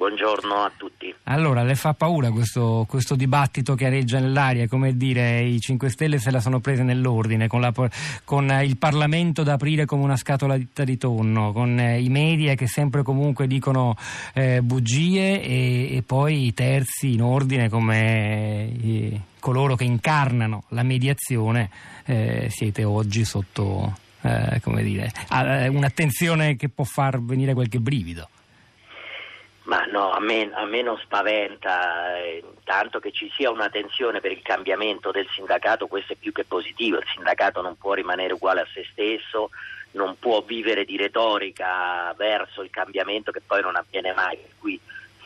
[0.00, 1.14] Buongiorno a tutti.
[1.24, 4.66] Allora, le fa paura questo, questo, dibattito che areggia nell'aria?
[4.66, 7.70] Come dire, i 5 Stelle se la sono prese nell'ordine, con, la,
[8.24, 12.66] con il Parlamento da aprire come una scatola di tonno, con eh, i media che
[12.66, 13.94] sempre comunque dicono
[14.32, 20.82] eh, bugie e, e, poi i terzi in ordine come eh, coloro che incarnano la
[20.82, 21.68] mediazione.
[22.06, 28.26] Eh, siete oggi sotto, eh, come dire, un'attenzione che può far venire qualche brivido.
[29.70, 34.18] Ma no, a me, a me non spaventa, eh, tanto che ci sia una tensione
[34.18, 38.32] per il cambiamento del sindacato, questo è più che positivo, il sindacato non può rimanere
[38.32, 39.50] uguale a se stesso,
[39.92, 44.38] non può vivere di retorica verso il cambiamento che poi non avviene mai.
[44.58, 44.80] Qui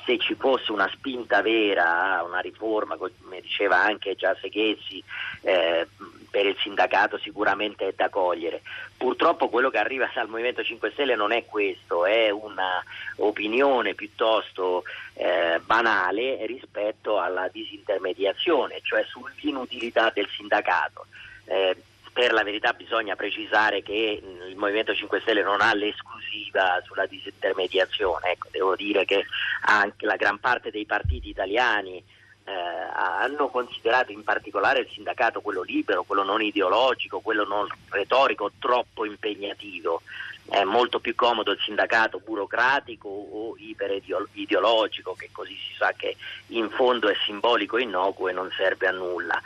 [0.05, 5.03] se ci fosse una spinta vera, una riforma, come diceva anche già Seghezzi,
[5.41, 5.89] eh,
[6.35, 8.63] per il sindacato sicuramente è da cogliere.
[8.97, 15.61] Purtroppo quello che arriva dal Movimento 5 Stelle non è questo, è un'opinione piuttosto eh,
[15.65, 21.07] banale rispetto alla disintermediazione, cioè sull'inutilità del sindacato.
[21.45, 21.77] Eh,
[22.13, 28.33] per la verità bisogna precisare che il Movimento 5 Stelle non ha l'esclusiva sulla disintermediazione,
[28.33, 29.25] ecco, devo dire che
[29.67, 32.03] anche la gran parte dei partiti italiani
[32.45, 32.53] eh,
[32.97, 39.05] hanno considerato in particolare il sindacato quello libero, quello non ideologico, quello non retorico troppo
[39.05, 40.03] impegnativo.
[40.49, 46.17] È molto più comodo il sindacato burocratico o iperideologico, che così si sa che
[46.49, 49.43] in fondo è simbolico innocuo e non serve a nulla.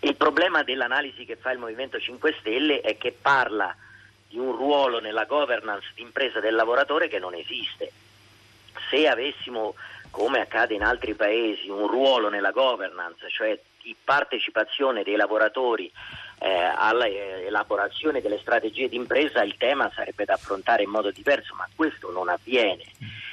[0.00, 3.74] Il problema dell'analisi che fa il Movimento 5 Stelle è che parla
[4.28, 7.92] di un ruolo nella governance d'impresa del lavoratore che non esiste.
[8.92, 9.74] Se avessimo
[10.10, 15.90] come accade in altri paesi, un ruolo nella governance, cioè di partecipazione dei lavoratori
[16.40, 22.12] eh, all'elaborazione delle strategie d'impresa, il tema sarebbe da affrontare in modo diverso, ma questo
[22.12, 22.84] non avviene.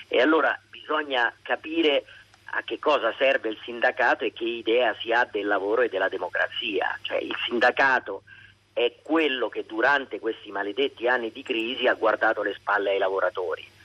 [0.07, 2.05] E allora bisogna capire
[2.51, 6.07] a che cosa serve il sindacato e che idea si ha del lavoro e della
[6.07, 6.97] democrazia.
[7.01, 8.23] Cioè, il sindacato
[8.71, 13.78] è quello che durante questi maledetti anni di crisi ha guardato le spalle ai lavoratori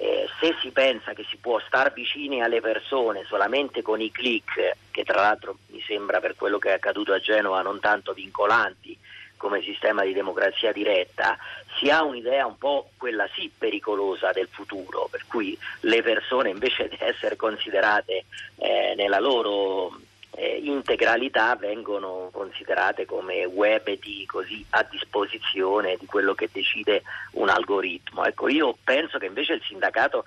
[0.00, 4.76] eh, se si pensa che si può star vicini alle persone solamente con i click,
[4.90, 8.96] che tra l'altro mi sembra per quello che è accaduto a Genova non tanto vincolanti
[9.36, 11.36] come sistema di democrazia diretta,
[11.78, 16.88] si ha un'idea un po' quella sì pericolosa del futuro, per cui le persone invece
[16.92, 18.24] di essere considerate
[18.56, 19.98] eh, nella loro
[20.32, 27.02] eh, integralità vengono considerate come web di, così, a disposizione di quello che decide
[27.32, 28.24] un algoritmo.
[28.24, 30.24] Ecco, io penso che invece il sindacato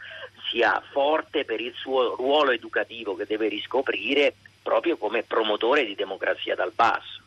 [0.50, 6.56] sia forte per il suo ruolo educativo che deve riscoprire proprio come promotore di democrazia
[6.56, 7.22] dal basso.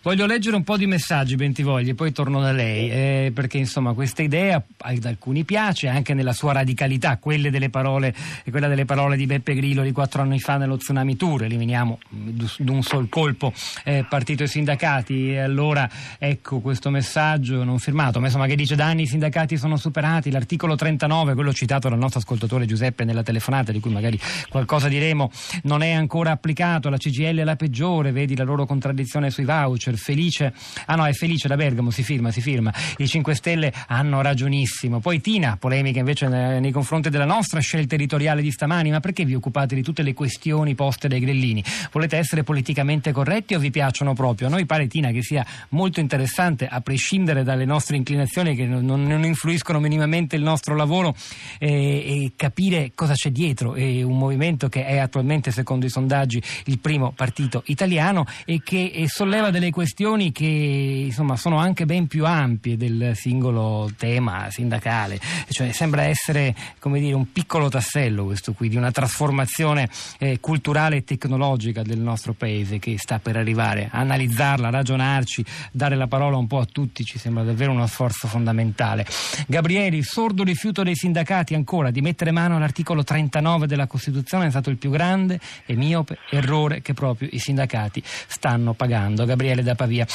[0.00, 3.94] Voglio leggere un po' di messaggi, Bentivogli, e poi torno da lei, eh, perché insomma
[3.94, 8.14] questa idea ad alcuni piace, anche nella sua radicalità, quelle delle parole,
[8.48, 12.82] quella delle parole di Beppe Grillo di quattro anni fa nello Tsunami Tour, eliminiamo d'un
[12.82, 18.46] sol colpo eh, partito e sindacati, e allora ecco questo messaggio non firmato, ma insomma
[18.46, 22.66] che dice da anni i sindacati sono superati, l'articolo 39, quello citato dal nostro ascoltatore
[22.66, 25.30] Giuseppe nella telefonata, di cui magari qualcosa diremo,
[25.64, 29.96] non è ancora applicato, la CGL è la peggiore, vedi la loro contraddizione sui voucher,
[29.96, 30.52] felice,
[30.86, 34.98] ah no è felice da Bergamo, si firma, si firma, i 5 Stelle hanno ragionissimo,
[34.98, 39.34] poi Tina, polemica invece nei confronti della nostra scelta editoriale di stamani, ma perché vi
[39.34, 41.62] occupate di tutte le questioni poste dai grillini?
[41.92, 44.48] Volete essere politicamente corretti o vi piacciono proprio?
[44.48, 48.84] A noi pare Tina che sia molto interessante, a prescindere dalle nostre inclinazioni che non,
[48.84, 51.14] non influiscono minimamente il nostro lavoro,
[51.58, 56.42] eh, e capire cosa c'è dietro, è un movimento che è attualmente secondo i sondaggi
[56.64, 61.84] il primo partito italiano e che è solleva solleva delle questioni che insomma, sono anche
[61.84, 68.54] ben più ampie del singolo tema sindacale, cioè, sembra essere dire, un piccolo tassello questo
[68.54, 73.90] qui di una trasformazione eh, culturale e tecnologica del nostro paese che sta per arrivare.
[73.92, 79.04] Analizzarla, ragionarci, dare la parola un po' a tutti ci sembra davvero uno sforzo fondamentale.
[79.46, 84.70] Gabrieli, sordo rifiuto dei sindacati ancora di mettere mano all'articolo 39 della Costituzione è stato
[84.70, 89.17] il più grande e miope errore che proprio i sindacati stanno pagando.
[89.24, 90.06] Gabriele da Pavia.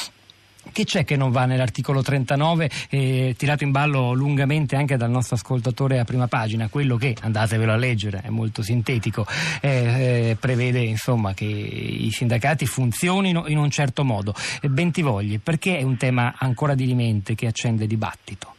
[0.72, 5.36] Che c'è che non va nell'articolo 39, eh, tirato in ballo lungamente anche dal nostro
[5.36, 9.28] ascoltatore a prima pagina, quello che, andatevelo a leggere, è molto sintetico,
[9.60, 14.34] eh, eh, prevede insomma, che i sindacati funzionino in un certo modo.
[14.62, 18.54] Bentivogli, perché è un tema ancora dirimente che accende dibattito?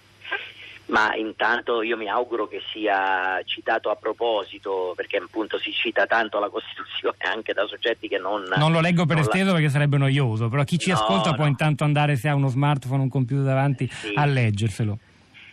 [0.87, 6.39] Ma intanto io mi auguro che sia citato a proposito, perché appunto si cita tanto
[6.39, 8.45] la Costituzione anche da soggetti che non...
[8.57, 9.53] Non lo leggo per esteso la...
[9.53, 11.37] perché sarebbe noioso, però chi ci no, ascolta no.
[11.37, 14.13] può intanto andare se ha uno smartphone o un computer davanti sì.
[14.15, 14.99] a leggerselo.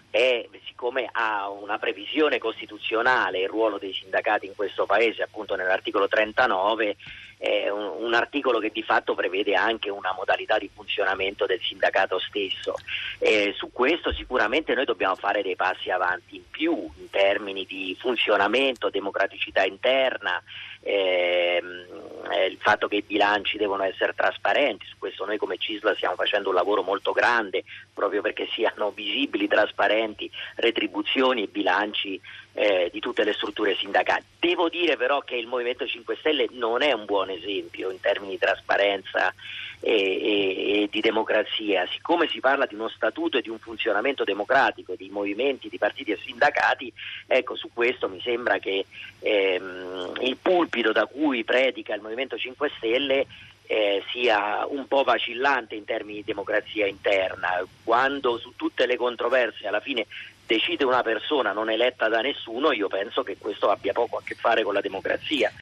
[0.09, 0.47] È
[0.81, 6.95] siccome ha una previsione costituzionale il ruolo dei sindacati in questo paese, appunto nell'articolo 39,
[7.37, 12.17] è un, un, articolo che di fatto prevede anche una modalità di funzionamento del sindacato
[12.17, 12.73] stesso.
[13.19, 17.95] Eh, su questo sicuramente noi dobbiamo fare dei passi avanti in più in termini di
[17.99, 20.41] funzionamento, democraticità interna,
[20.81, 21.85] ehm,
[22.31, 26.15] eh, il fatto che i bilanci devono essere trasparenti, su questo noi come CISLA stiamo
[26.15, 27.63] facendo un lavoro molto grande
[27.93, 32.19] proprio perché siano visibili, trasparenti retribuzioni e bilanci
[32.53, 34.23] eh, di tutte le strutture sindacali.
[34.39, 38.33] Devo dire però che il Movimento 5 Stelle non è un buon esempio in termini
[38.33, 39.33] di trasparenza
[39.81, 41.87] e, e, e, di democrazia.
[41.91, 46.11] Siccome si parla di uno statuto e di un funzionamento democratico di movimenti, di partiti
[46.11, 46.91] e sindacati,
[47.27, 48.85] ecco, su questo mi sembra che
[49.19, 53.25] ehm, il pulpito da cui predica il Movimento 5 Stelle
[53.71, 59.67] eh, sia un po' vacillante in termini di democrazia interna, quando su tutte le controversie
[59.67, 60.07] alla fine
[60.45, 64.35] decide una persona non eletta da nessuno, io penso che questo abbia poco a che
[64.35, 65.51] fare con la democrazia.